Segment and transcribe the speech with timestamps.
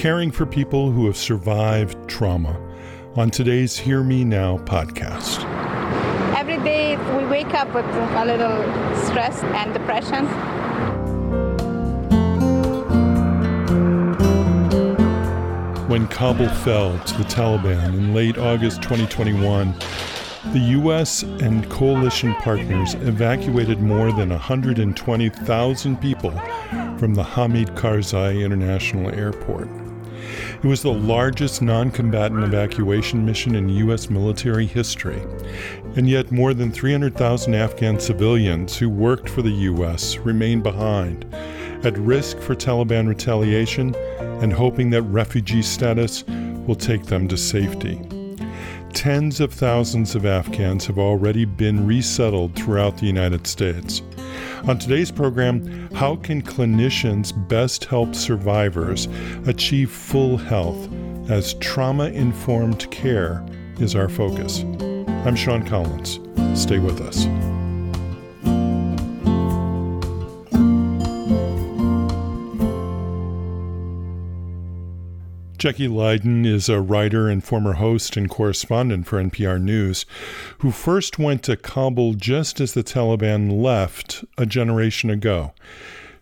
[0.00, 2.58] caring for people who have survived trauma
[3.16, 5.44] on today's Hear Me Now podcast.
[6.38, 8.64] Every day we wake up with a little
[9.04, 10.24] stress and depression.
[15.86, 19.74] When Kabul fell to the Taliban in late August 2021,
[20.54, 21.24] the U.S.
[21.24, 26.30] and coalition partners evacuated more than 120,000 people
[26.96, 29.68] from the Hamid Karzai International Airport.
[30.62, 34.10] It was the largest non combatant evacuation mission in U.S.
[34.10, 35.22] military history,
[35.96, 40.18] and yet more than 300,000 Afghan civilians who worked for the U.S.
[40.18, 41.24] remained behind,
[41.82, 43.94] at risk for Taliban retaliation
[44.42, 46.24] and hoping that refugee status
[46.66, 47.98] will take them to safety.
[48.92, 54.02] Tens of thousands of Afghans have already been resettled throughout the United States.
[54.68, 59.08] On today's program, how can clinicians best help survivors
[59.46, 60.88] achieve full health
[61.30, 63.44] as trauma informed care
[63.78, 64.60] is our focus?
[65.24, 66.18] I'm Sean Collins.
[66.54, 67.26] Stay with us.
[75.60, 80.06] Jacki Lyden is a writer and former host and correspondent for NPR News
[80.60, 85.52] who first went to Kabul just as the Taliban left a generation ago.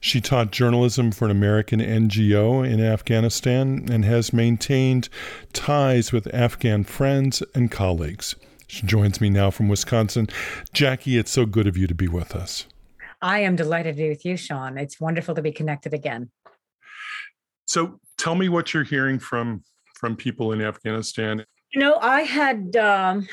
[0.01, 5.09] She taught journalism for an American NGO in Afghanistan and has maintained
[5.53, 8.35] ties with Afghan friends and colleagues.
[8.67, 10.27] She joins me now from Wisconsin.
[10.75, 12.67] Jacki, it's so good of you to be with us.
[13.23, 14.77] I am delighted to be with you, Sean.
[14.79, 16.33] It's wonderful to be connected again.
[17.67, 19.63] So, tell me what you're hearing from
[19.95, 21.45] from people in Afghanistan.
[21.73, 23.29] You know, I had um,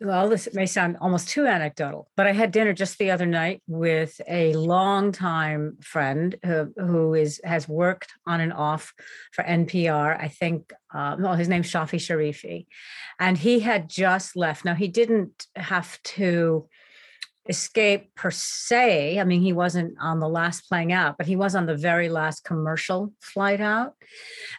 [0.00, 3.62] well, this may sound almost too anecdotal, but I had dinner just the other night
[3.66, 8.92] with a longtime friend who, who is has worked on and off
[9.32, 10.20] for NPR.
[10.20, 12.66] I think, uh, well, his name's Shafi Sharifi,
[13.18, 14.64] and he had just left.
[14.64, 16.68] Now he didn't have to
[17.48, 19.20] escape per se.
[19.20, 22.08] I mean, he wasn't on the last plane out, but he was on the very
[22.08, 23.94] last commercial flight out.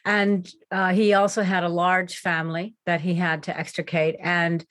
[0.03, 4.15] And uh, he also had a large family that he had to extricate.
[4.19, 4.63] And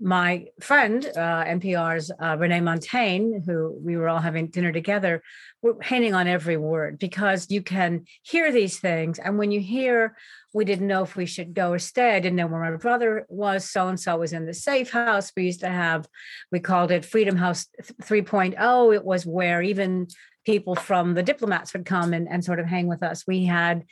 [0.00, 5.22] my friend, uh, NPR's uh, Renee Montagne, who we were all having dinner together,
[5.62, 9.18] were hanging on every word because you can hear these things.
[9.18, 10.16] And when you hear,
[10.52, 13.26] we didn't know if we should go or stay, I didn't know where my brother
[13.28, 13.70] was.
[13.70, 15.32] So and so was in the safe house.
[15.36, 16.06] We used to have,
[16.52, 17.66] we called it Freedom House
[18.02, 18.94] 3.0.
[18.94, 20.08] It was where even
[20.44, 23.24] people from the diplomats would come and, and sort of hang with us.
[23.26, 23.84] We had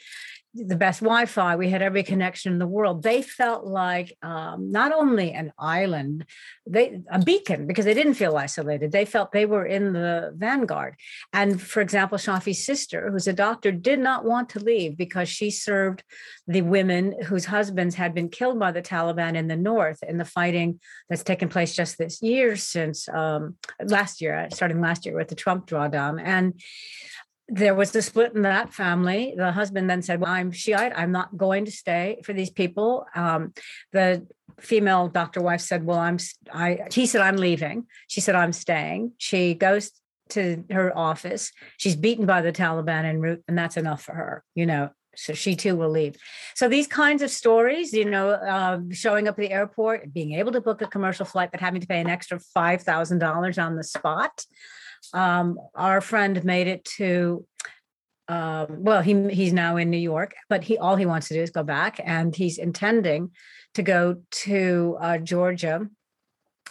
[0.54, 1.56] the best Wi-Fi.
[1.56, 3.02] We had every connection in the world.
[3.02, 6.26] They felt like um, not only an island,
[6.66, 8.92] they a beacon because they didn't feel isolated.
[8.92, 10.94] They felt they were in the vanguard.
[11.32, 15.50] And for example, Shafi's sister, who's a doctor, did not want to leave because she
[15.50, 16.04] served
[16.46, 20.24] the women whose husbands had been killed by the Taliban in the north in the
[20.24, 20.78] fighting
[21.08, 25.34] that's taken place just this year since um, last year, starting last year with the
[25.34, 26.20] Trump drawdown.
[26.22, 26.60] And
[27.48, 29.34] there was a split in that family.
[29.36, 30.92] The husband then said, well, I'm Shiite.
[30.96, 33.06] I'm not going to stay for these people.
[33.14, 33.52] Um,
[33.92, 34.26] the
[34.60, 36.18] female doctor wife said, well, I'm,
[36.52, 37.86] I, he said, I'm leaving.
[38.08, 39.12] She said, I'm staying.
[39.18, 39.90] She goes
[40.30, 41.52] to her office.
[41.76, 44.90] She's beaten by the Taliban en route, and that's enough for her, you know.
[45.16, 46.16] So she too will leave.
[46.56, 50.50] So these kinds of stories, you know, uh, showing up at the airport, being able
[50.52, 53.76] to book a commercial flight, but having to pay an extra five thousand dollars on
[53.76, 54.44] the spot
[55.12, 57.46] um, our friend made it to
[58.28, 61.42] um, well he he's now in new york but he all he wants to do
[61.42, 63.30] is go back and he's intending
[63.74, 65.86] to go to uh, georgia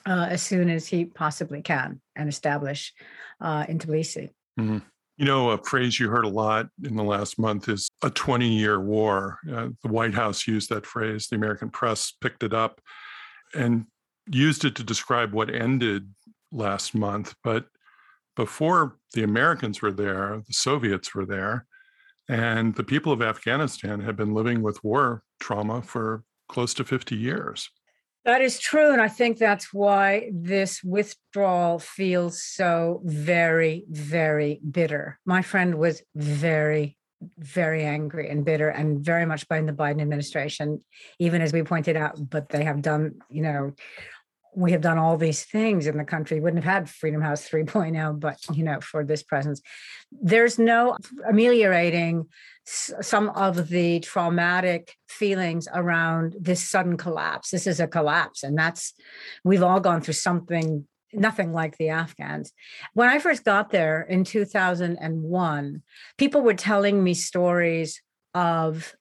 [0.05, 2.93] uh, as soon as he possibly can and establish
[3.39, 4.29] uh, in tbilisi
[4.59, 4.79] mm-hmm.
[5.17, 8.47] You know, a phrase you heard a lot in the last month is a 20
[8.47, 9.37] year war.
[9.49, 12.81] Uh, the White House used that phrase, the American press picked it up
[13.53, 13.85] and
[14.27, 16.09] used it to describe what ended
[16.51, 17.35] last month.
[17.43, 17.67] But
[18.35, 21.65] before the Americans were there, the Soviets were there,
[22.29, 27.15] and the people of Afghanistan had been living with war trauma for close to 50
[27.15, 27.69] years.
[28.25, 28.93] That is true.
[28.93, 35.19] And I think that's why this withdrawal feels so very, very bitter.
[35.25, 36.97] My friend was very,
[37.37, 40.81] very angry and bitter and very much blaming the Biden administration,
[41.19, 43.73] even as we pointed out, but they have done, you know,
[44.55, 48.19] we have done all these things in the country wouldn't have had freedom house 3.0
[48.19, 49.61] but you know for this presence.
[50.11, 50.97] There's no
[51.27, 52.27] ameliorating
[52.65, 57.49] some of the traumatic feelings around this sudden collapse.
[57.49, 58.93] This is a collapse and that's
[59.43, 62.53] we've all gone through something nothing like the afghans.
[62.93, 65.81] When i first got there in 2001
[66.17, 68.01] people were telling me stories
[68.33, 68.95] of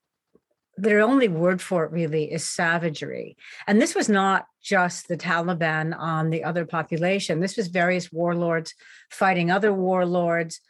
[0.77, 3.37] their only word for it really is savagery.
[3.67, 7.41] And this was not just the Taliban on the other population.
[7.41, 8.75] This was various warlords
[9.11, 10.61] fighting other warlords,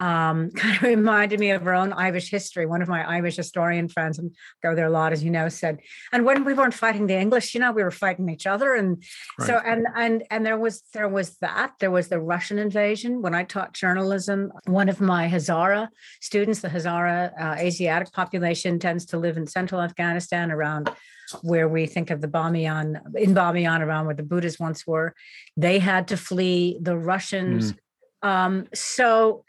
[0.00, 2.66] um, kind of reminded me of our own Irish history.
[2.66, 5.78] One of my Irish historian friends, and go there a lot, as you know, said,
[6.12, 8.74] and when we weren't fighting the English, you know, we were fighting each other.
[8.74, 9.02] And
[9.38, 9.46] right.
[9.46, 11.72] so, and and and there was there was that.
[11.80, 13.22] There was the Russian invasion.
[13.22, 15.88] When I taught journalism, one of my Hazara
[16.20, 20.90] students, the Hazara uh, Asiatic population, tends to live in central Afghanistan around
[21.42, 25.14] where we think of the Bamiyan, in Bamiyan, around where the Buddhas once were.
[25.56, 27.72] They had to flee the Russians.
[27.72, 28.28] Mm.
[28.28, 29.44] Um, so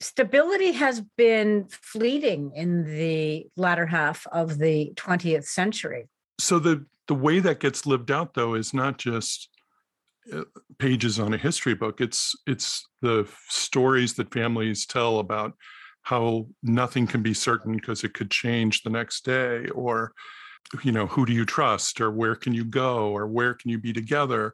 [0.00, 6.08] stability has been fleeting in the latter half of the 20th century.
[6.38, 9.48] So the the way that gets lived out though is not just
[10.32, 10.42] uh,
[10.78, 15.52] pages on a history book it's it's the stories that families tell about
[16.02, 20.12] how nothing can be certain because it could change the next day or
[20.82, 23.78] you know who do you trust or where can you go or where can you
[23.78, 24.52] be together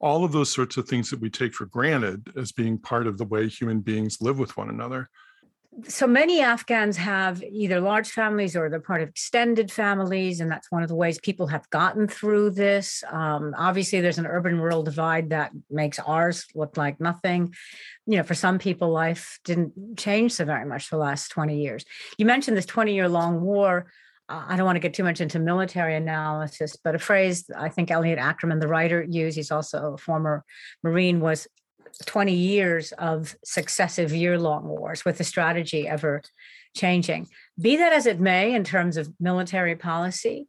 [0.00, 3.18] all of those sorts of things that we take for granted as being part of
[3.18, 5.08] the way human beings live with one another.
[5.86, 10.72] So many Afghans have either large families or they're part of extended families, and that's
[10.72, 13.04] one of the ways people have gotten through this.
[13.08, 17.54] Um, obviously, there's an urban rural divide that makes ours look like nothing.
[18.06, 21.84] You know, for some people, life didn't change so very much the last 20 years.
[22.16, 23.86] You mentioned this 20 year long war
[24.28, 27.90] I don't want to get too much into military analysis, but a phrase I think
[27.90, 30.44] Elliot Ackerman, the writer, used, he's also a former
[30.82, 31.48] Marine, was
[32.04, 36.22] 20 years of successive year long wars with the strategy ever
[36.76, 37.26] changing.
[37.60, 40.46] Be that as it may, in terms of military policy,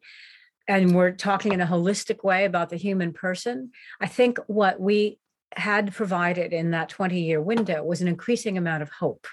[0.67, 5.19] and we're talking in a holistic way about the human person, I think what we
[5.55, 9.25] had provided in that 20 year window was an increasing amount of hope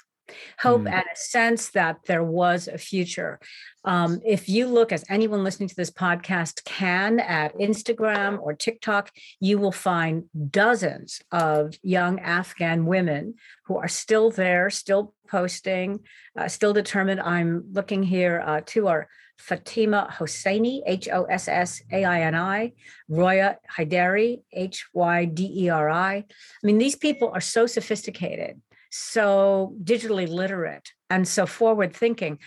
[0.59, 0.93] hope mm.
[0.93, 3.39] and a sense that there was a future.
[3.85, 9.11] Um, if you look, as anyone listening to this podcast can, at Instagram or TikTok,
[9.39, 13.35] you will find dozens of young Afghan women
[13.67, 16.01] who are still there, still posting,
[16.37, 17.21] uh, still determined.
[17.21, 19.09] I'm looking here uh, to our
[19.39, 22.73] Fatima Hossaini, H O S S A I N I,
[23.09, 26.17] Roya Haidari, H Y D E R I.
[26.17, 26.25] I
[26.63, 28.61] mean, these people are so sophisticated
[28.91, 32.39] so digitally literate and so forward thinking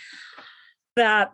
[0.96, 1.32] that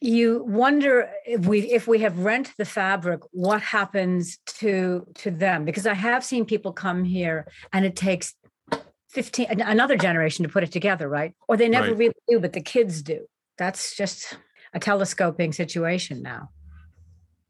[0.00, 5.64] you wonder if we if we have rent the fabric what happens to to them?
[5.64, 8.34] Because i have seen people come here and it takes
[9.10, 11.34] 15 another generation to put it together right?
[11.48, 11.96] Or they never right.
[11.96, 13.26] really do but the kids do.
[13.58, 14.36] That's just
[14.74, 16.50] a telescoping situation now.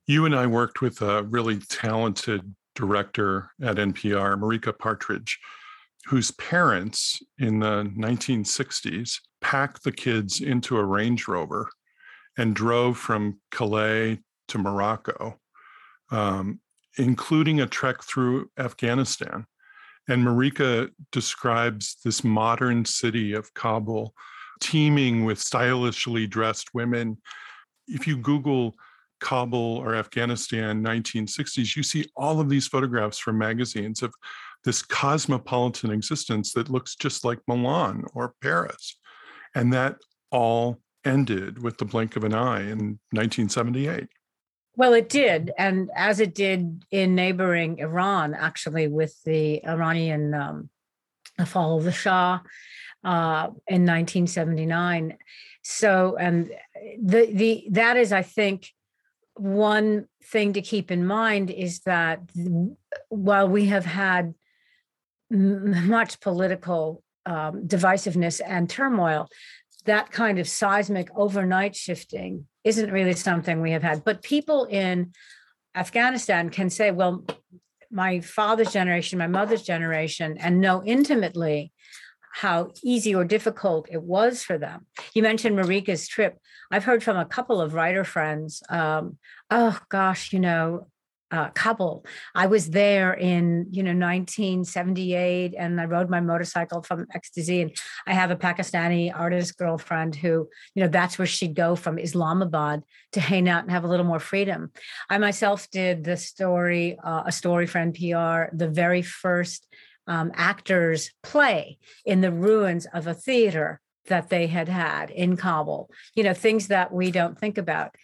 [0.06, 5.38] You and i worked with a really talented director at npr marika partridge
[6.06, 11.68] whose parents in the 1960s packed the kids into a Range Rover
[12.36, 14.18] and drove from Calais
[14.48, 15.38] to Morocco,
[16.10, 16.60] um,
[16.98, 19.46] including a trek through Afghanistan.
[20.08, 24.14] And Marika describes this modern city of Kabul
[24.60, 27.18] teeming with stylishly dressed women.
[27.86, 28.74] If you Google
[29.20, 34.12] Kabul or Afghanistan 1960s, you see all of these photographs from magazines of
[34.64, 38.98] this cosmopolitan existence that looks just like Milan or Paris.
[39.54, 39.96] And that
[40.30, 44.08] all ended with the blink of an eye in 1978.
[44.74, 45.50] Well, it did.
[45.58, 50.70] And as it did in neighboring Iran, actually, with the Iranian um,
[51.44, 52.40] fall of the Shah
[53.04, 55.18] uh, in 1979.
[55.62, 56.50] So, and
[57.02, 58.70] the, the, that is, I think,
[59.34, 62.20] one thing to keep in mind is that
[63.08, 64.34] while we have had
[65.32, 69.28] much political um, divisiveness and turmoil,
[69.84, 74.04] that kind of seismic overnight shifting isn't really something we have had.
[74.04, 75.12] But people in
[75.74, 77.24] Afghanistan can say, well,
[77.90, 81.72] my father's generation, my mother's generation, and know intimately
[82.34, 84.86] how easy or difficult it was for them.
[85.14, 86.38] You mentioned Marika's trip.
[86.70, 89.18] I've heard from a couple of writer friends, um,
[89.50, 90.88] oh gosh, you know,
[91.32, 92.04] uh, Kabul.
[92.34, 97.42] I was there in you know 1978, and I rode my motorcycle from X to
[97.42, 97.62] Z.
[97.62, 101.98] And I have a Pakistani artist girlfriend who you know that's where she'd go from
[101.98, 104.70] Islamabad to hang out and have a little more freedom.
[105.08, 109.66] I myself did the story, uh, a story for NPR, the very first
[110.06, 115.88] um, actors play in the ruins of a theater that they had had in Kabul.
[116.14, 117.94] You know things that we don't think about.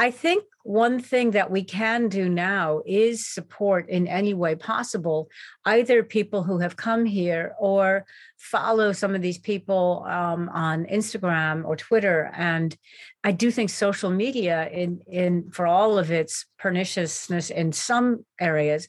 [0.00, 5.28] I think one thing that we can do now is support in any way possible
[5.66, 8.06] either people who have come here or
[8.38, 12.30] follow some of these people um, on Instagram or Twitter.
[12.34, 12.74] And
[13.24, 18.88] I do think social media, in in for all of its perniciousness in some areas,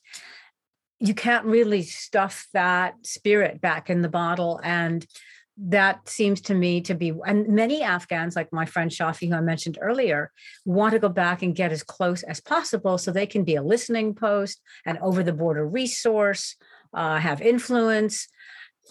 [1.00, 5.06] you can't really stuff that spirit back in the bottle and
[5.64, 9.42] that seems to me to be and many afghans like my friend shafi who i
[9.42, 10.32] mentioned earlier
[10.66, 13.62] want to go back and get as close as possible so they can be a
[13.62, 16.56] listening post an over the border resource
[16.94, 18.28] uh, have influence.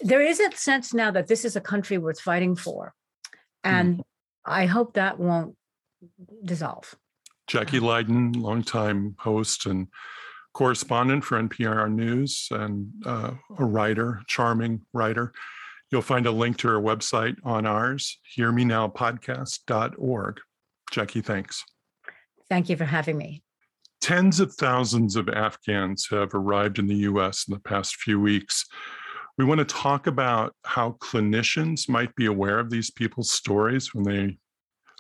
[0.00, 2.94] There is a sense now that this is a country worth fighting for
[3.62, 4.02] and mm.
[4.46, 5.54] i hope that won't
[6.44, 6.94] dissolve.
[7.50, 9.88] Jacki Lyden longtime host and
[10.54, 15.32] correspondent for npr news and uh, a writer charming writer
[15.90, 20.40] You'll find a link to her website on ours, hearmenowpodcast.org.
[20.92, 21.64] Jacki, thanks.
[22.48, 23.42] Thank you for having me.
[24.00, 28.66] Tens of thousands of Afghans have arrived in the US in the past few weeks.
[29.36, 34.04] We want to talk about how clinicians might be aware of these people's stories when
[34.04, 34.38] they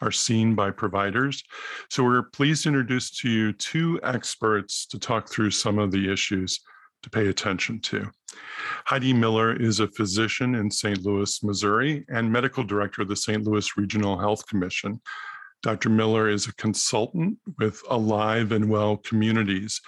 [0.02, 1.42] are seen by providers.
[1.90, 6.10] So we're pleased to introduce to you two experts to talk through some of the
[6.10, 6.60] issues
[7.02, 8.10] to pay attention to.
[8.84, 11.04] Heidi Miller is a physician in St.
[11.04, 13.44] Louis, Missouri, and medical director of the St.
[13.44, 15.00] Louis Regional Health Commission.
[15.62, 15.90] Dr.
[15.90, 19.80] Miller is a consultant with Alive and Well Communities,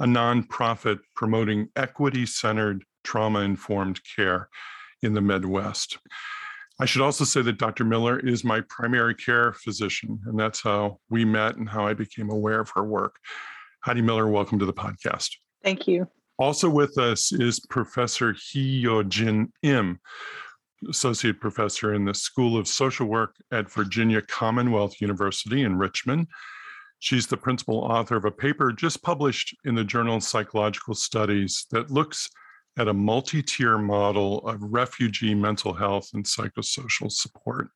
[0.00, 4.48] a nonprofit promoting equity centered trauma informed care
[5.02, 5.98] in the Midwest.
[6.80, 7.84] I should also say that Dr.
[7.84, 12.30] Miller is my primary care physician, and that's how we met and how I became
[12.30, 13.16] aware of her work.
[13.84, 15.36] Heidi Miller, welcome to the podcast.
[15.62, 16.08] Thank you.
[16.40, 20.00] Also with us is Professor Hee Jin Im,
[20.88, 26.28] Associate Professor in the School of Social Work at Virginia Commonwealth University in Richmond.
[26.98, 31.90] She's the principal author of a paper just published in the journal Psychological Studies that
[31.90, 32.30] looks
[32.78, 37.68] at a multi tier model of refugee mental health and psychosocial support.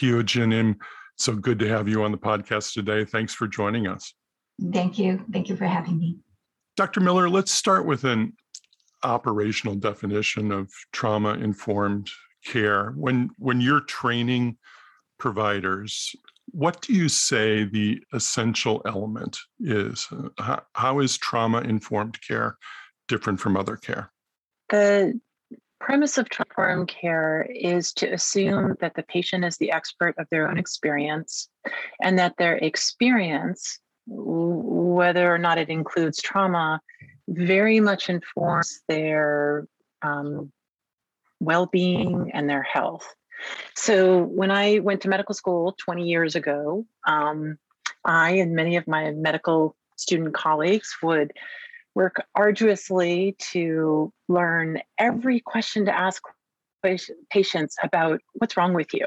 [0.00, 0.76] Hyonjin Im,
[1.16, 3.04] so good to have you on the podcast today.
[3.04, 4.14] Thanks for joining us.
[4.72, 5.26] Thank you.
[5.30, 6.20] Thank you for having me.
[6.78, 7.00] Dr.
[7.00, 8.34] Miller, let's start with an
[9.02, 12.08] operational definition of trauma informed
[12.44, 12.92] care.
[12.92, 14.58] When when you're training
[15.18, 16.14] providers,
[16.52, 20.06] what do you say the essential element is?
[20.38, 22.56] how, how is trauma informed care
[23.08, 24.12] different from other care?
[24.68, 25.18] The
[25.80, 30.28] premise of trauma informed care is to assume that the patient is the expert of
[30.30, 31.48] their own experience
[32.00, 36.80] and that their experience whether or not it includes trauma,
[37.28, 39.66] very much informs their
[40.02, 40.50] um,
[41.40, 43.06] well being and their health.
[43.74, 47.58] So, when I went to medical school 20 years ago, um,
[48.04, 51.32] I and many of my medical student colleagues would
[51.94, 56.22] work arduously to learn every question to ask
[57.30, 59.06] patients about what's wrong with you.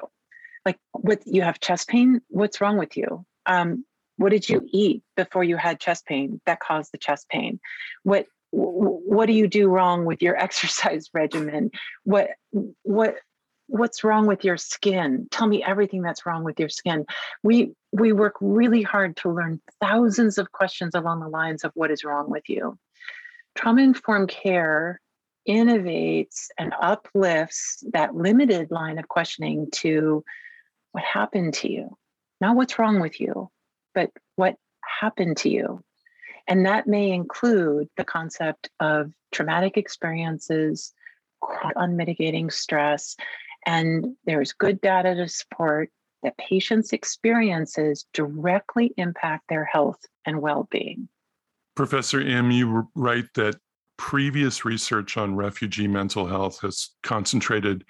[0.66, 2.22] Like, what you have chest pain?
[2.28, 3.26] What's wrong with you?
[3.46, 3.86] Um,
[4.22, 7.60] what did you eat before you had chest pain that caused the chest pain?
[8.04, 11.72] What what do you do wrong with your exercise regimen?
[12.04, 12.30] What
[12.84, 13.16] what
[13.68, 15.28] what's wrong with your skin?
[15.32, 17.06] Tell me everything that's wrong with your skin.
[17.42, 21.90] We we work really hard to learn thousands of questions along the lines of what
[21.90, 22.78] is wrong with you.
[23.56, 25.02] Trauma informed care
[25.50, 30.24] innovates and uplifts that limited line of questioning to
[30.92, 31.98] what happened to you,
[32.40, 33.50] not what's wrong with you,
[33.94, 34.56] but what
[35.02, 35.84] happened to you?
[36.48, 40.94] And that may include the concept of traumatic experiences,
[41.76, 43.16] unmitigating stress.
[43.66, 45.90] And there's good data to support
[46.24, 51.08] that patients' experiences directly impact their health and well being.
[51.76, 53.56] Professor Im, you write that
[53.98, 57.86] previous research on refugee mental health has concentrated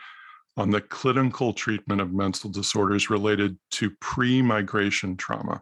[0.58, 5.62] on the clinical treatment of mental disorders related to pre migration trauma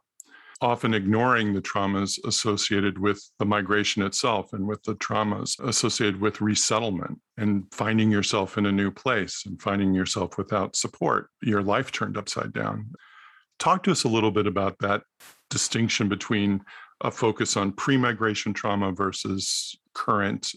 [0.61, 6.41] often ignoring the traumas associated with the migration itself and with the traumas associated with
[6.41, 11.91] resettlement and finding yourself in a new place and finding yourself without support, your life
[11.91, 12.91] turned upside down.
[13.57, 15.03] Talk to us a little bit about that
[15.49, 16.61] distinction between
[17.01, 20.51] a focus on pre migration trauma versus current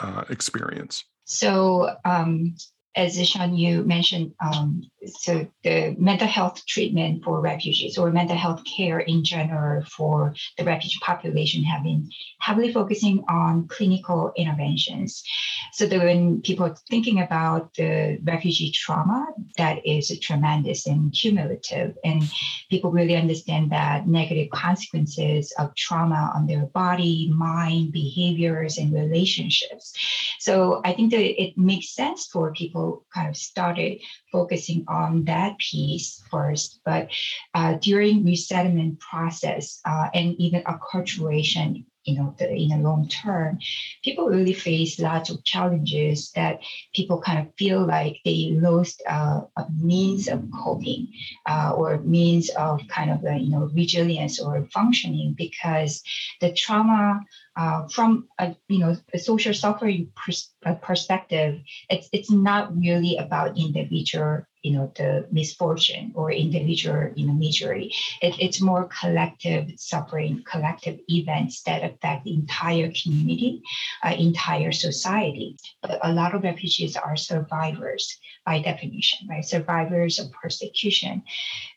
[0.00, 1.04] uh, experience.
[1.24, 2.54] So, um,
[2.96, 8.62] as Sean, you mentioned, um, so the mental health treatment for refugees or mental health
[8.64, 15.22] care in general for the refugee population have been heavily focusing on clinical interventions.
[15.72, 21.94] So that when people are thinking about the refugee trauma, that is tremendous and cumulative,
[22.04, 22.24] and
[22.70, 29.94] people really understand that negative consequences of trauma on their body, mind, behaviors, and relationships.
[30.40, 32.79] So I think that it makes sense for people
[33.14, 34.00] kind of started
[34.32, 37.08] focusing on that piece first, but
[37.54, 43.58] uh, during resettlement process uh, and even acculturation you know, the, in the long term,
[44.02, 46.60] people really face lots of challenges that
[46.94, 51.08] people kind of feel like they lost uh, a means of coping
[51.46, 56.02] uh, or means of kind of, uh, you know, resilience or functioning because
[56.40, 57.20] the trauma
[57.56, 63.58] uh, from a you know a social suffering pers- perspective, it's it's not really about
[63.58, 67.92] individual you know the misfortune or individual you know misery.
[68.20, 73.62] It, it's more collective suffering, collective events that affect the entire community,
[74.04, 75.56] uh, entire society.
[75.82, 79.44] But a lot of refugees are survivors by definition, right?
[79.44, 81.22] Survivors of persecution.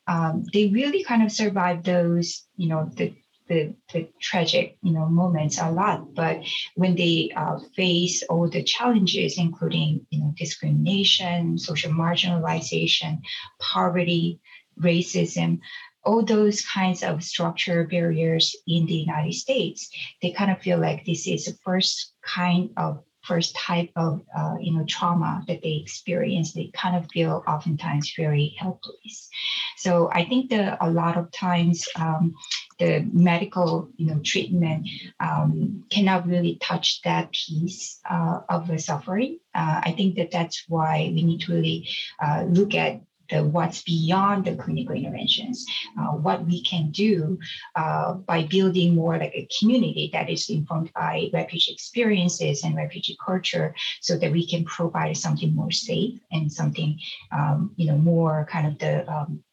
[0.07, 3.13] Um, they really kind of survive those you know the
[3.47, 6.13] the, the tragic you know moments a lot.
[6.13, 6.43] But
[6.75, 13.19] when they uh, face all the challenges including you know discrimination social marginalization
[13.59, 14.39] poverty
[14.79, 15.59] racism
[16.03, 19.89] all those kinds of structural barriers in the united states
[20.21, 24.55] they kind of feel like this is the first kind of first type of uh,
[24.59, 29.29] you know trauma that they experience they kind of feel oftentimes very helpless.
[29.77, 32.35] So i think that a lot of times um,
[32.79, 34.87] the medical you know treatment
[35.19, 39.39] um, cannot really touch that piece uh, of the suffering.
[39.55, 41.87] Uh, i think that that's why we need to really
[42.23, 45.65] uh, look at the what's beyond the clinical interventions,
[45.99, 47.39] uh, what we can do
[47.75, 53.17] uh, by building more like a community that is informed by refugee experiences and refugee
[53.25, 56.99] culture, so that we can provide something more safe and something
[57.31, 59.43] um, you know more kind of the um,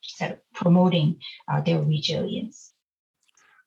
[0.55, 2.73] promoting uh, their resilience.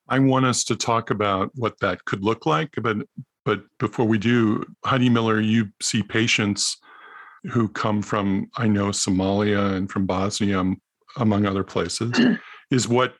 [0.10, 2.98] I want us to talk about what that could look like, but
[3.46, 6.78] but before we do, Heidi Miller, you see patients
[7.52, 10.82] who come from, I know, Somalia and from Bosnia, um,
[11.18, 12.12] among other places.
[12.72, 13.15] is what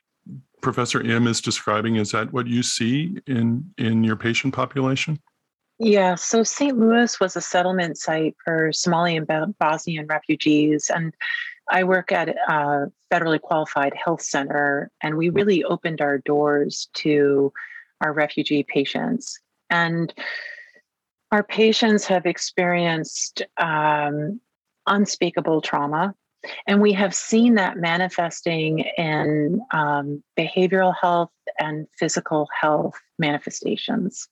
[0.62, 5.20] Professor Im is describing, is that what you see in, in your patient population?
[5.78, 6.78] Yeah, so St.
[6.78, 9.26] Louis was a settlement site for Somali and
[9.58, 10.90] Bosnian refugees.
[10.94, 11.12] And
[11.68, 17.52] I work at a federally qualified health center, and we really opened our doors to
[18.00, 19.38] our refugee patients.
[19.70, 20.14] And
[21.34, 24.40] our patients have experienced um,
[24.86, 26.14] unspeakable trauma,
[26.68, 34.28] and we have seen that manifesting in um, behavioral health and physical health manifestations.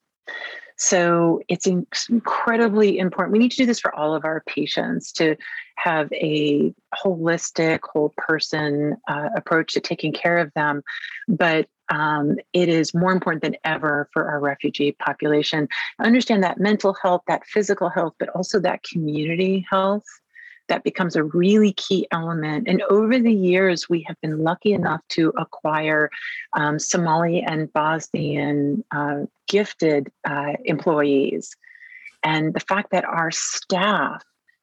[0.82, 3.30] So it's incredibly important.
[3.32, 5.36] We need to do this for all of our patients to
[5.76, 10.82] have a holistic, whole person uh, approach to taking care of them.
[11.28, 15.68] But um, it is more important than ever for our refugee population.
[16.00, 20.02] Understand that mental health, that physical health, but also that community health
[20.68, 22.68] that becomes a really key element.
[22.68, 26.10] And over the years, we have been lucky enough to acquire
[26.52, 31.54] um, Somali and Bosnian uh, gifted uh, employees.
[32.22, 34.22] And the fact that our staff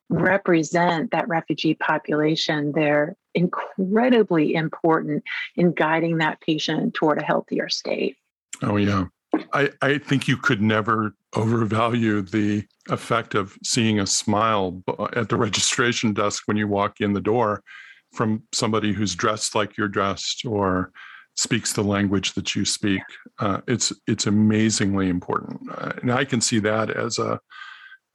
[0.10, 5.24] represent that refugee population, they're incredibly important
[5.56, 8.18] in guiding that patient toward a healthier state.
[8.62, 9.06] Oh, yeah.
[9.54, 14.84] I, I think you could never overvalue the effect of seeing a smile
[15.16, 17.64] at the registration desk when you walk in the door
[18.14, 20.92] from somebody who's dressed like you're dressed or
[21.36, 23.02] speaks the language that you speak.
[23.40, 27.40] Uh, it's it's amazingly important, uh, and I can see that as a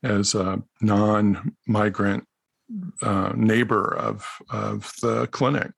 [0.03, 2.25] as a non-migrant
[3.03, 5.71] uh, neighbor of of the clinic.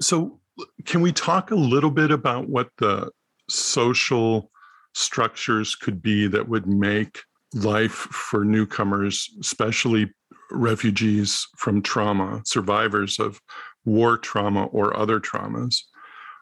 [0.00, 0.40] So,
[0.84, 3.10] can we talk a little bit about what the
[3.48, 4.50] social
[4.94, 7.22] structures could be that would make
[7.54, 10.12] life for newcomers, especially
[10.50, 13.40] refugees from trauma, survivors of
[13.84, 15.82] war trauma or other traumas,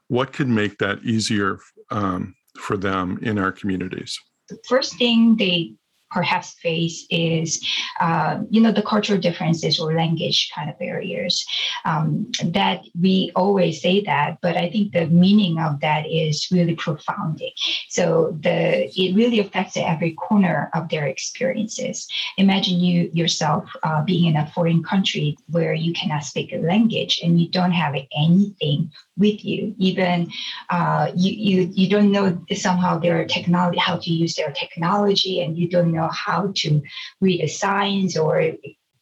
[0.09, 1.59] what could make that easier
[1.91, 4.19] um, for them in our communities?
[4.49, 5.75] The first thing they
[6.15, 7.61] perhaps face is,
[8.01, 11.45] uh, you know, the cultural differences or language kind of barriers.
[11.85, 16.77] Um, that we always say that, but I think the meaning of that is really
[16.77, 17.35] profound.
[17.89, 22.07] So the it really affects every corner of their experiences.
[22.37, 27.21] Imagine you yourself uh, being in a foreign country where you cannot speak a language
[27.23, 29.75] and you don't have anything with you.
[29.79, 30.31] Even
[30.71, 35.57] uh, you, you you don't know somehow their technology, how to use their technology, and
[35.59, 36.83] you don't know how to
[37.21, 38.55] read the signs or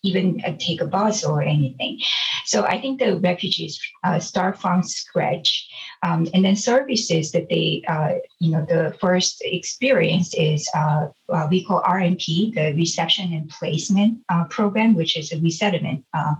[0.02, 1.98] even uh, take a bus or anything.
[2.44, 5.68] So I think the refugees uh, start from scratch,
[6.02, 11.06] um, and then services that they, uh, you know, the first experience is uh,
[11.50, 16.34] we call RNP, the reception and placement uh, program, which is a resettlement uh,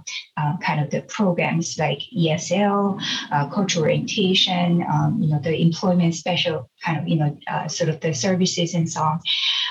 [0.60, 3.00] kind of the programs like ESL,
[3.52, 8.12] cultural orientation, um, you know, the employment special kind of, you know, sort of the
[8.12, 9.20] services and so on.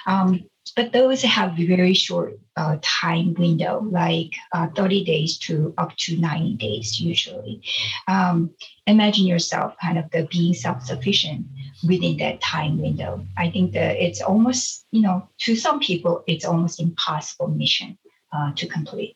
[0.08, 0.44] Um,
[0.76, 6.18] but those have very short uh, time window, like uh, 30 days to up to
[6.18, 7.62] 90 days usually.
[8.08, 8.52] Um,
[8.88, 11.46] imagine yourself kind of the being self-sufficient
[11.88, 13.26] within that time window.
[13.38, 17.98] I think that it's almost, you know, to some people, it's almost impossible mission
[18.34, 19.16] uh, to complete.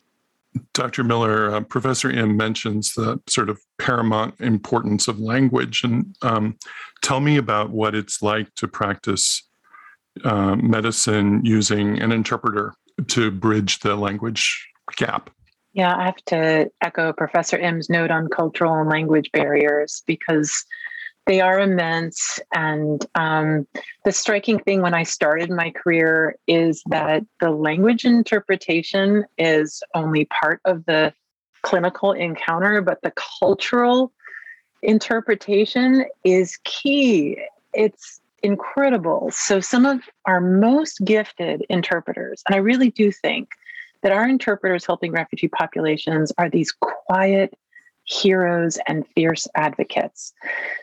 [0.73, 1.03] Dr.
[1.03, 5.83] Miller, uh, Professor Im mentions the sort of paramount importance of language.
[5.83, 6.57] And um,
[7.01, 9.43] tell me about what it's like to practice
[10.23, 12.73] uh, medicine using an interpreter
[13.07, 15.29] to bridge the language gap.
[15.73, 20.65] Yeah, I have to echo Professor Im's note on cultural and language barriers because
[21.25, 22.39] they are immense.
[22.53, 23.67] And um,
[24.05, 30.25] the striking thing when I started my career is that the language interpretation is only
[30.25, 31.13] part of the
[31.63, 34.13] clinical encounter, but the cultural
[34.83, 37.37] interpretation is key.
[37.73, 39.29] It's incredible.
[39.31, 43.49] So, some of our most gifted interpreters, and I really do think
[44.03, 47.57] that our interpreters helping refugee populations are these quiet
[48.03, 50.31] heroes and fierce advocates.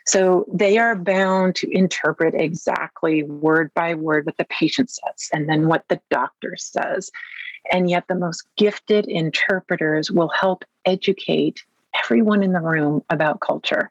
[0.07, 5.49] So, they are bound to interpret exactly word by word what the patient says and
[5.49, 7.11] then what the doctor says.
[7.71, 11.62] And yet, the most gifted interpreters will help educate
[12.05, 13.91] everyone in the room about culture.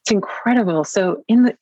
[0.00, 0.84] It's incredible.
[0.84, 1.56] So, in the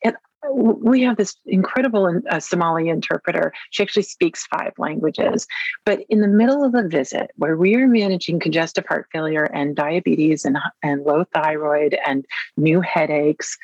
[0.48, 3.52] we have this incredible uh, Somali interpreter.
[3.70, 5.46] She actually speaks five languages.
[5.84, 9.76] But in the middle of a visit where we are managing congestive heart failure and
[9.76, 12.24] diabetes and, and low thyroid and
[12.56, 13.58] new headaches,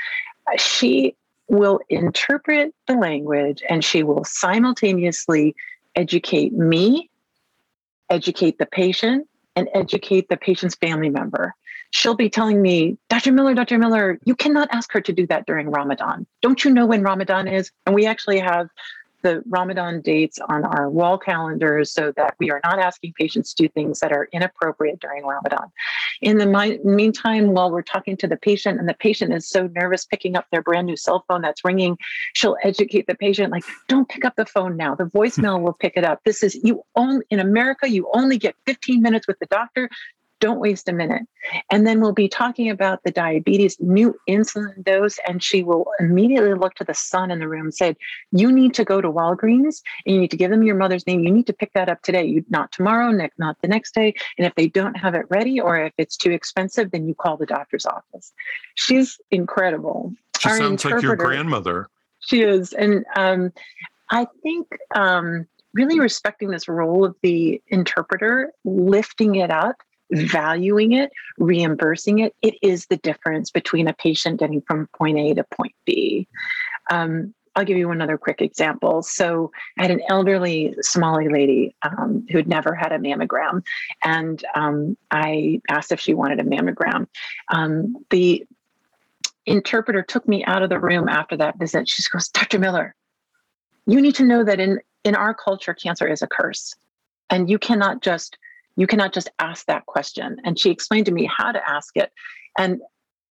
[0.59, 1.17] she
[1.49, 5.55] will interpret the language and she will simultaneously
[5.95, 7.09] educate me,
[8.11, 11.55] educate the patient, and educate the patient's family member
[11.91, 13.33] she'll be telling me, Dr.
[13.33, 13.79] Miller, Dr.
[13.79, 16.27] Miller, you cannot ask her to do that during Ramadan.
[16.43, 17.71] Don't you know when Ramadan is?
[17.87, 18.69] And we actually have
[19.27, 23.65] the Ramadan dates on our wall calendars so that we are not asking patients to
[23.65, 25.67] do things that are inappropriate during Ramadan.
[26.23, 29.69] In the mi- meantime, while we're talking to the patient and the patient is so
[29.75, 31.99] nervous picking up their brand new cell phone that's ringing,
[32.35, 34.95] she'll educate the patient like, don't pick up the phone now.
[34.95, 36.21] The voicemail will pick it up.
[36.25, 39.91] This is you only in America, you only get 15 minutes with the doctor.
[40.41, 41.23] Don't waste a minute.
[41.71, 45.19] And then we'll be talking about the diabetes new insulin dose.
[45.27, 47.97] And she will immediately look to the son in the room and say,
[48.33, 51.25] You need to go to Walgreens and you need to give them your mother's name.
[51.25, 54.15] You need to pick that up today, you, not tomorrow, not the next day.
[54.37, 57.37] And if they don't have it ready or if it's too expensive, then you call
[57.37, 58.33] the doctor's office.
[58.75, 60.13] She's incredible.
[60.39, 61.89] She Our sounds like your grandmother.
[62.21, 62.73] She is.
[62.73, 63.53] And um,
[64.11, 64.69] I think.
[64.95, 65.47] Um,
[65.77, 69.77] really respecting this role of the interpreter, lifting it up,
[70.11, 75.35] valuing it, reimbursing it, it is the difference between a patient getting from point A
[75.35, 76.29] to point B.
[76.91, 79.03] Um, I'll give you another quick example.
[79.03, 83.65] So, I had an elderly Somali lady um, who had never had a mammogram,
[84.03, 87.07] and um, I asked if she wanted a mammogram.
[87.49, 88.47] Um, the
[89.47, 91.89] interpreter took me out of the room after that visit.
[91.89, 92.59] She goes, Dr.
[92.59, 92.95] Miller,
[93.87, 96.75] you need to know that in, in our culture, cancer is a curse.
[97.31, 98.37] And you cannot just
[98.77, 100.37] you cannot just ask that question.
[100.45, 102.13] And she explained to me how to ask it.
[102.59, 102.81] And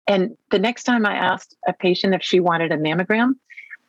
[0.07, 3.33] and the next time i asked a patient if she wanted a mammogram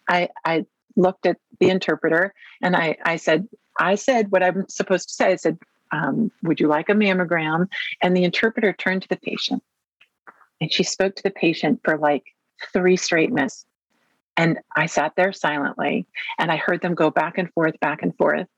[0.08, 0.64] i i
[0.96, 5.32] looked at the interpreter and i i said i said what i'm supposed to say.
[5.32, 5.58] I said
[5.92, 7.68] um, would you like a mammogram?
[8.02, 9.62] And the interpreter turned to the patient.
[10.60, 12.24] And she spoke to the patient for like
[12.72, 13.64] three straight minutes.
[14.36, 16.06] And i sat there silently
[16.38, 18.48] and i heard them go back and forth back and forth.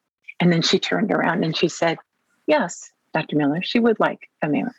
[0.40, 1.98] And then she turned around and she said
[2.46, 3.36] Yes, Dr.
[3.36, 4.72] Miller, she would like a mammogram.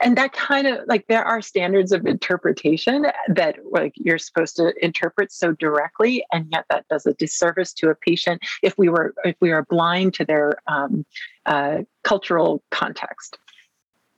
[0.00, 4.72] and that kind of like there are standards of interpretation that like you're supposed to
[4.84, 9.14] interpret so directly and yet that does a disservice to a patient if we were
[9.24, 11.04] if we are blind to their um,
[11.46, 13.38] uh, cultural context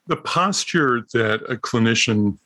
[0.07, 2.39] the posture that a clinician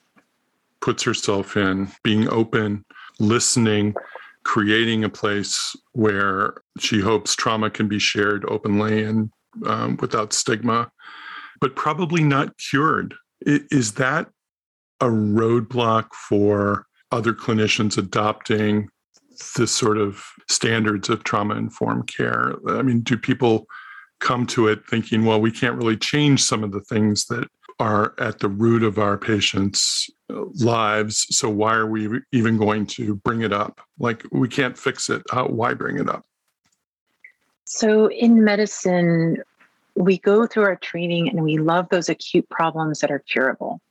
[0.81, 2.85] puts herself in being open
[3.21, 3.95] listening
[4.43, 9.31] creating a place where she hopes trauma can be shared openly and
[9.67, 10.91] um, without stigma
[11.61, 13.15] but probably not cured.
[13.43, 14.29] Is that
[15.01, 18.89] a roadblock for other clinicians adopting
[19.57, 22.55] this sort of standards of trauma informed care?
[22.69, 23.67] I mean, do people
[24.21, 28.15] come to it thinking, well, we can't really change some of the things that are
[28.19, 31.27] at the root of our patients' lives.
[31.31, 33.81] So why are we even going to bring it up?
[34.01, 35.23] Like, we can't fix it.
[35.31, 36.25] How, why bring it up?
[37.71, 39.43] So, in medicine,
[39.95, 43.83] we go through our training and we love those acute problems that are curable.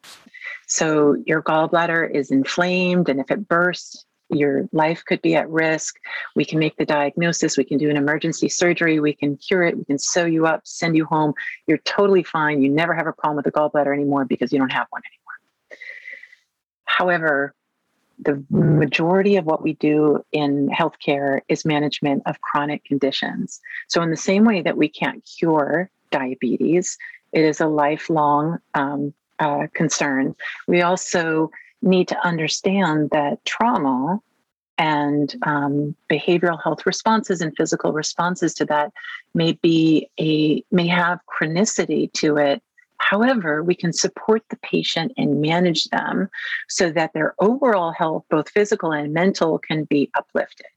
[0.66, 5.96] So your gallbladder is inflamed, and if it bursts, your life could be at risk.
[6.36, 9.78] We can make the diagnosis, we can do an emergency surgery, we can cure it,
[9.78, 11.34] we can sew you up, send you home.
[11.68, 12.64] You're totally fine.
[12.64, 15.80] You never have a problem with the gallbladder anymore because you don't have one anymore.
[16.86, 17.54] However,
[18.20, 23.60] the majority of what we do in healthcare is management of chronic conditions.
[23.88, 26.98] So, in the same way that we can't cure diabetes.
[27.32, 30.36] It is a lifelong um, uh, concern.
[30.68, 31.52] We also
[31.82, 34.20] need to understand that trauma
[34.80, 38.92] and um, behavioral health responses and physical responses to that
[39.34, 42.62] may be a may have chronicity to it
[43.00, 46.30] however we can support the patient and manage them
[46.68, 50.68] so that their overall health both physical and mental can be uplifted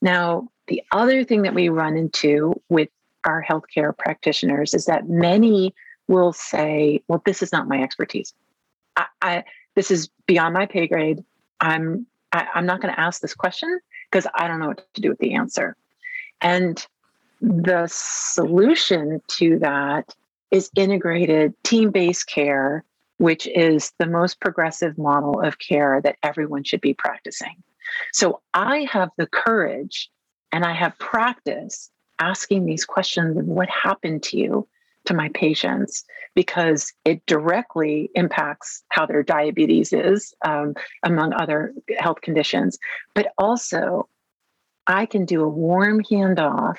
[0.00, 2.88] now the other thing that we run into with
[3.24, 5.74] our healthcare practitioners is that many
[6.06, 8.32] will say, "Well, this is not my expertise.
[8.96, 11.24] I, I this is beyond my pay grade.
[11.60, 14.68] I'm I, am i am not going to ask this question because I don't know
[14.68, 15.76] what to do with the answer."
[16.40, 16.84] And
[17.40, 20.14] the solution to that
[20.50, 22.84] is integrated team-based care,
[23.18, 27.62] which is the most progressive model of care that everyone should be practicing.
[28.12, 30.10] So I have the courage
[30.52, 34.68] and I have practice asking these questions of what happened to you
[35.04, 42.20] to my patients because it directly impacts how their diabetes is, um, among other health
[42.20, 42.78] conditions.
[43.14, 44.08] But also,
[44.86, 46.76] I can do a warm handoff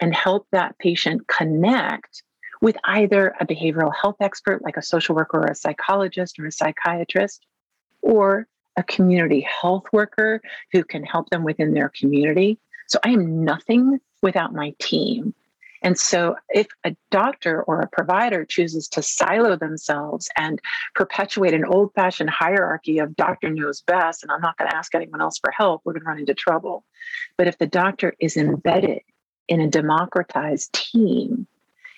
[0.00, 2.22] and help that patient connect
[2.60, 6.52] with either a behavioral health expert, like a social worker or a psychologist or a
[6.52, 7.44] psychiatrist,
[8.02, 10.40] or a community health worker
[10.72, 12.58] who can help them within their community.
[12.88, 15.34] So I am nothing without my team.
[15.82, 20.60] And so, if a doctor or a provider chooses to silo themselves and
[20.94, 24.94] perpetuate an old fashioned hierarchy of doctor knows best, and I'm not going to ask
[24.94, 26.84] anyone else for help, we're going to run into trouble.
[27.36, 29.02] But if the doctor is embedded
[29.48, 31.46] in a democratized team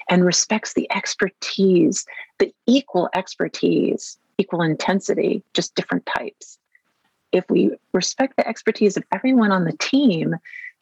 [0.08, 2.06] and respects the expertise,
[2.38, 6.58] the equal expertise, equal intensity, just different types,
[7.32, 10.36] if we respect the expertise of everyone on the team,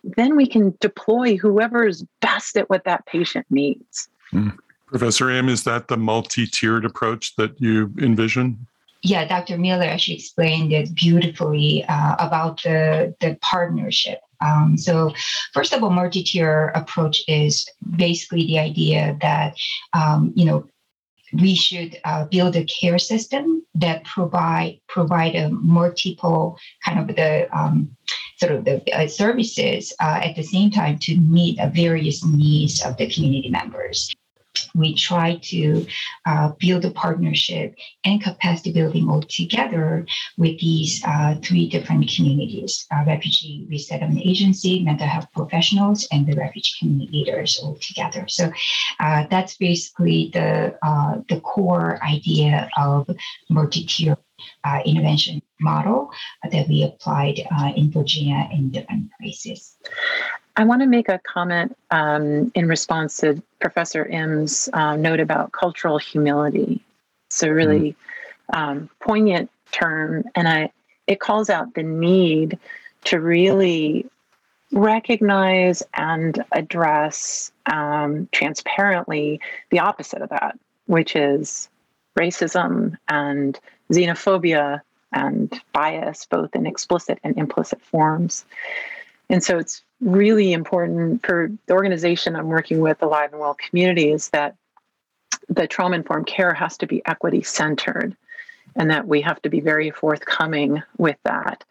[0.04, 4.08] then we can deploy whoever's best at what that patient needs.
[4.32, 4.56] Mm.
[4.86, 8.66] Professor Im, is that the multi tiered approach that you envision?
[9.02, 9.58] Yeah, Dr.
[9.58, 14.20] Miller actually explained it beautifully uh, about the, the partnership.
[14.40, 15.12] Um, so,
[15.52, 19.56] first of all, multi tier approach is basically the idea that,
[19.92, 20.68] um, you know,
[21.32, 27.48] we should uh, build a care system that provide provide a multiple kind of the
[27.56, 27.96] um,
[28.38, 32.96] sort of the uh, services uh, at the same time to meet various needs of
[32.96, 34.14] the community members
[34.74, 35.86] we try to
[36.26, 42.86] uh, build a partnership and capacity building all together with these uh, three different communities
[42.92, 48.26] uh, refugee resettlement agency mental health professionals and the refugee community leaders all together.
[48.28, 48.52] So
[49.00, 53.08] uh, that's basically the uh, the core idea of
[53.50, 54.16] multi-tier
[54.64, 56.10] uh, intervention model
[56.50, 57.40] that we applied
[57.74, 59.78] in virginia in different places
[60.56, 65.52] I want to make a comment um, in response to Professor Im's uh, note about
[65.52, 66.82] cultural humility.
[67.28, 67.94] It's a really
[68.52, 68.58] mm.
[68.58, 70.70] um, poignant term, and I
[71.06, 72.58] it calls out the need
[73.04, 74.06] to really
[74.72, 79.40] recognize and address um, transparently
[79.70, 81.68] the opposite of that, which is
[82.18, 83.60] racism and
[83.92, 84.80] xenophobia
[85.12, 88.44] and bias, both in explicit and implicit forms.
[89.28, 93.54] And so it's really important for the organization I'm working with, the Alive and Well
[93.54, 94.56] Community, is that
[95.48, 98.16] the trauma informed care has to be equity centered
[98.74, 101.64] and that we have to be very forthcoming with that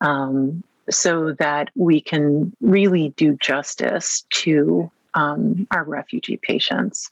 [0.00, 7.10] um, so that we can really do justice to um, our refugee patients.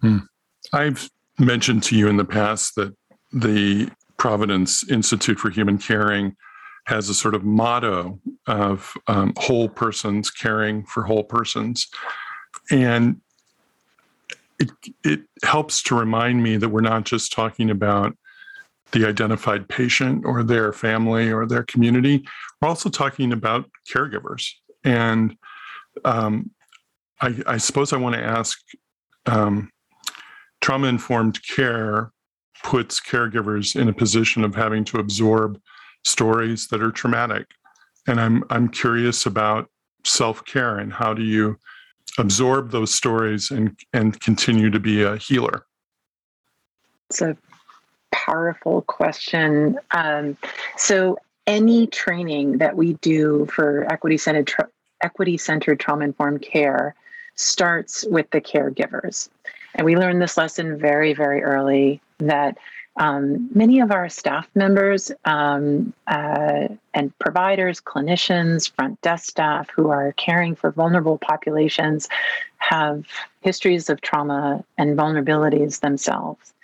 [0.00, 0.18] Hmm.
[0.72, 2.94] I've mentioned to you in the past that
[3.32, 6.36] the Providence Institute for Human Caring
[6.86, 11.88] has a sort of motto of um, whole persons caring for whole persons.
[12.70, 13.20] And
[14.58, 14.70] it,
[15.04, 18.16] it helps to remind me that we're not just talking about
[18.92, 22.24] the identified patient or their family or their community.
[22.60, 24.48] We're also talking about caregivers.
[24.84, 25.36] And
[26.04, 26.50] um,
[27.20, 28.58] I, I, suppose I want to ask
[29.26, 29.70] um,
[30.60, 32.12] trauma informed care
[32.62, 35.60] puts caregivers in a position of having to absorb
[36.06, 37.46] stories that are traumatic.
[38.06, 39.68] And I'm, I'm curious about
[40.04, 41.58] self care and how do you
[42.18, 45.66] absorb those stories and, and continue to be a healer?
[47.10, 47.36] It's a
[48.12, 49.78] powerful question.
[49.90, 50.36] Um,
[50.76, 54.68] so, any training that we do for equity centered tra-
[55.04, 56.96] equity centered trauma informed care
[57.36, 59.28] starts with the caregivers.
[59.76, 62.56] And we learned this lesson very, very early that
[62.96, 69.90] um, many of our staff members um, uh, and providers, clinicians, front desk staff who
[69.90, 72.08] are caring for vulnerable populations
[72.58, 73.04] have
[73.42, 76.54] histories of trauma and vulnerabilities themselves.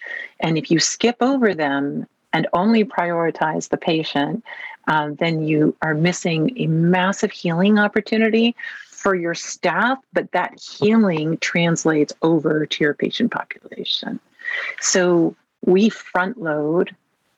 [0.40, 4.42] And if you skip over them and only prioritize the patient,
[4.88, 8.56] uh, then you are missing a massive healing opportunity
[8.90, 14.18] for your staff, but that healing translates over to your patient population.
[14.80, 16.94] So we front load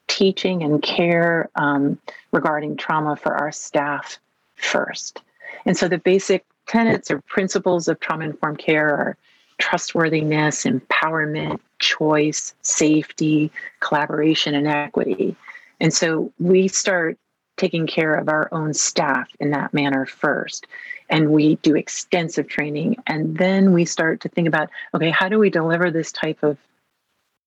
[0.07, 1.99] teaching and care um,
[2.33, 4.19] regarding trauma for our staff
[4.57, 5.21] first.
[5.67, 9.17] And so the basic tenets or principles of trauma informed care are
[9.59, 15.37] trustworthiness, empowerment, choice, safety, collaboration, and equity.
[15.81, 17.19] And so we start
[17.57, 20.67] taking care of our own staff in that manner first.
[21.09, 22.97] And we do extensive training.
[23.07, 26.59] And then we start to think about okay, how do we deliver this type of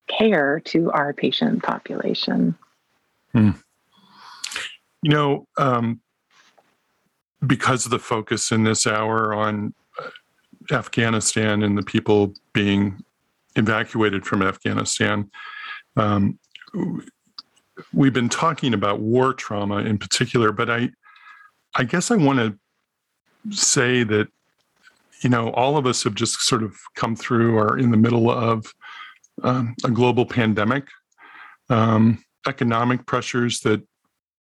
[0.08, 2.56] care to our patient population.
[3.34, 3.52] Hmm.
[5.02, 6.02] You know, um,
[7.46, 10.10] because of the focus in this hour on uh,
[10.76, 13.04] Afghanistan and the people being
[13.56, 15.30] evacuated from Afghanistan,
[15.96, 16.40] um,
[17.94, 20.90] we've been talking about war trauma in particular, but I,
[21.76, 24.28] I guess I want to say that,
[25.22, 28.30] you know, all of us have just sort of come through or in the middle
[28.30, 28.74] of
[29.44, 30.86] um, a global pandemic,
[31.70, 33.82] um, economic pressures that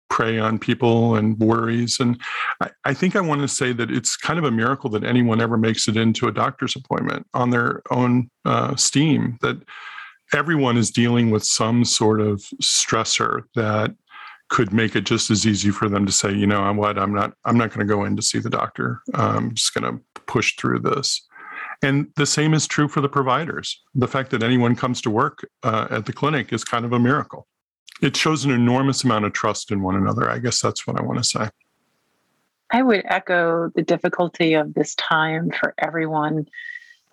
[0.10, 2.00] prey on people and worries.
[2.00, 2.22] And
[2.62, 5.42] I, I, think I want to say that it's kind of a miracle that anyone
[5.42, 9.58] ever makes it into a doctor's appointment on their own uh, steam, that
[10.34, 13.96] everyone is dealing with some sort of stressor that
[14.50, 17.14] could make it just as easy for them to say, you know, I'm what, I'm
[17.14, 19.02] not, I'm not going to go in to see the doctor.
[19.16, 21.28] I'm just going to push through this.
[21.82, 23.82] And the same is true for the providers.
[23.94, 27.00] The fact that anyone comes to work uh, at the clinic is kind of a
[27.00, 27.48] miracle.
[28.02, 30.30] It shows an enormous amount of trust in one another.
[30.30, 31.50] I guess that's what I want to say.
[32.72, 36.48] I would echo the difficulty of this time for everyone.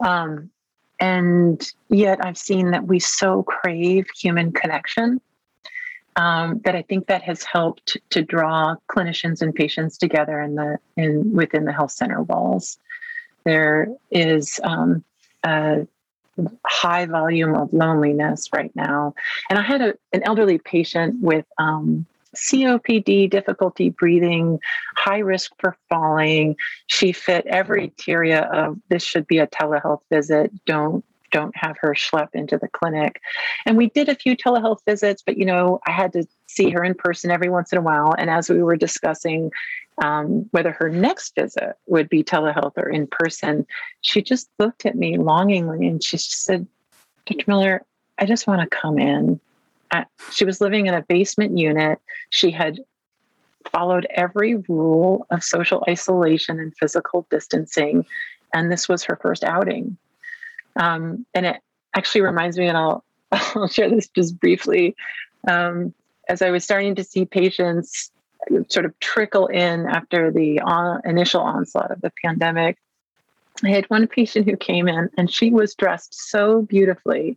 [0.05, 0.51] Um,
[0.98, 5.20] and yet, I've seen that we so crave human connection
[6.16, 10.79] um, that I think that has helped to draw clinicians and patients together in the
[10.96, 12.79] in within the health center walls.
[13.44, 15.05] There is um,
[15.44, 15.87] a
[16.66, 19.14] high volume of loneliness right now.
[19.50, 24.59] And I had a, an elderly patient with um, COPD, difficulty breathing,
[24.96, 26.57] high risk for falling.
[26.87, 30.50] She fit every criteria of this should be a telehealth visit.
[30.64, 33.20] Don't don't have her schlep into the clinic.
[33.64, 36.85] And we did a few telehealth visits, but you know, I had to see her
[36.85, 38.14] in person every once in a while.
[38.16, 39.50] And as we were discussing
[39.98, 43.66] um, whether her next visit would be telehealth or in person,
[44.00, 46.66] she just looked at me longingly and she said,
[47.26, 47.44] Dr.
[47.46, 47.85] Miller,
[48.18, 49.40] I just want to come in.
[49.90, 51.98] I, she was living in a basement unit.
[52.31, 52.81] She had
[53.70, 58.07] followed every rule of social isolation and physical distancing.
[58.55, 59.96] And this was her first outing.
[60.76, 61.57] Um, and it
[61.94, 64.96] actually reminds me, and I'll, I'll share this just briefly.
[65.48, 65.94] Um,
[66.28, 68.12] as I was starting to see patients
[68.68, 72.78] sort of trickle in after the on, initial onslaught of the pandemic.
[73.64, 77.37] I had one patient who came in and she was dressed so beautifully.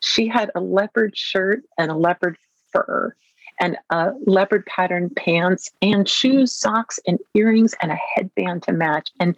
[0.00, 2.38] She had a leopard shirt and a leopard
[2.72, 3.14] fur
[3.60, 9.10] and a leopard pattern pants and shoes, socks, and earrings and a headband to match.
[9.18, 9.36] And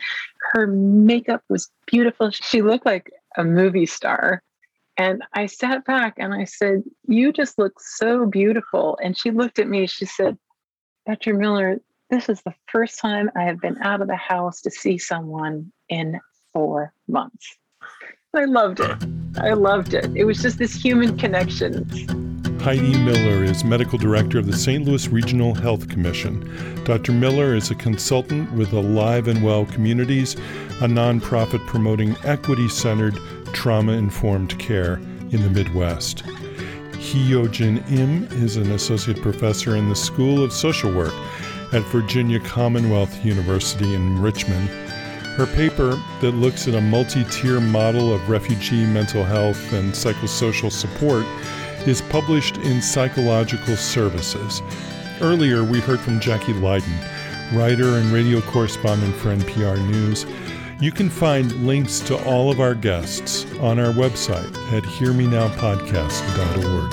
[0.53, 2.31] her makeup was beautiful.
[2.31, 4.43] She looked like a movie star.
[4.97, 8.99] And I sat back and I said, You just look so beautiful.
[9.03, 10.37] And she looked at me, she said,
[11.09, 11.33] Dr.
[11.33, 14.99] Miller, this is the first time I have been out of the house to see
[14.99, 16.21] someone in
[16.53, 17.57] four months.
[18.35, 18.95] I loved it.
[19.39, 20.15] I loved it.
[20.15, 21.89] It was just this human connection.
[22.61, 24.85] Heidi Miller is medical director of the St.
[24.85, 26.45] Louis Regional Health Commission.
[26.85, 27.13] Dr.
[27.13, 33.19] Miller is a consultant with Alive and Well Communities, a nonprofit promoting equity centered,
[33.55, 34.97] trauma informed care
[35.31, 36.23] in the Midwest.
[36.99, 41.15] Hyonjin Im is an associate professor in the School of Social Work
[41.73, 44.69] at Virginia Commonwealth University in Richmond.
[45.37, 50.73] Her paper that looks at a multi tier model of refugee mental health and psychosocial
[50.73, 51.25] support
[51.87, 54.61] is published in Psychological Services.
[55.21, 60.27] Earlier, we heard from Jacki Lyden, writer and radio correspondent for NPR News.
[60.81, 66.93] You can find links to all of our guests on our website at hearmenowpodcast.org.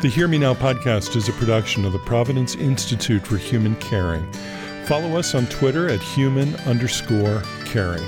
[0.00, 4.30] The Hear Me Now podcast is a production of the Providence Institute for Human Caring.
[4.84, 8.06] Follow us on Twitter at human underscore caring.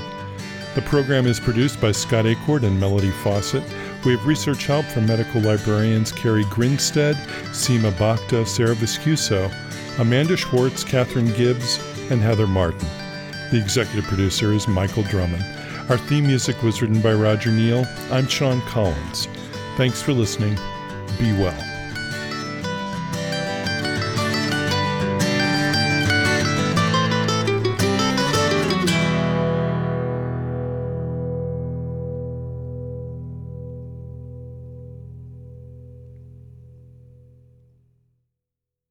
[0.76, 3.64] The program is produced by Scott Acord and Melody Fawcett.
[4.05, 7.16] We have research help from medical librarians Carrie Grinstead,
[7.51, 9.53] Seema Bhakta, Sarah Viscuso,
[9.99, 11.78] Amanda Schwartz, Catherine Gibbs,
[12.11, 12.86] and Heather Martin.
[13.51, 15.44] The executive producer is Michael Drummond.
[15.90, 17.86] Our theme music was written by Roger Neal.
[18.11, 19.26] I'm Sean Collins.
[19.76, 20.55] Thanks for listening.
[21.18, 21.68] Be well.